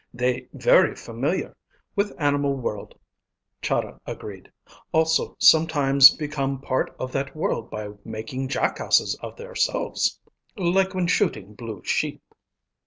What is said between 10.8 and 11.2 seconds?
when